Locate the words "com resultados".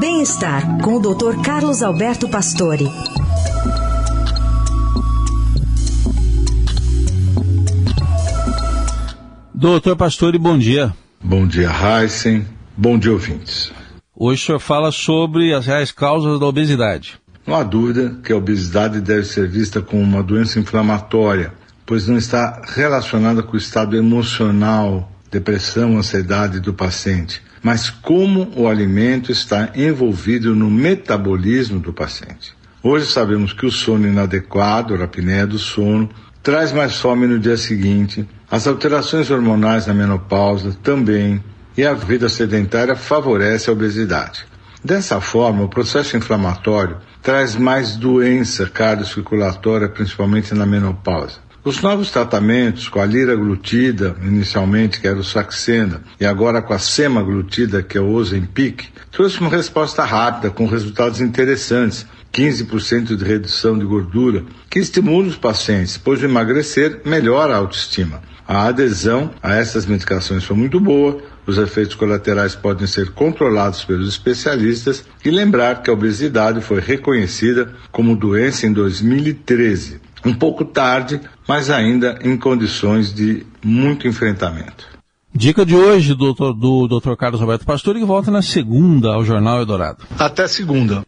60.50-61.20